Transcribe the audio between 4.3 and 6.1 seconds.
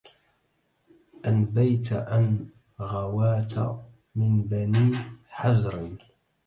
بني حجر